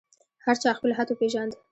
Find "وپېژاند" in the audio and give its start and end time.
1.09-1.51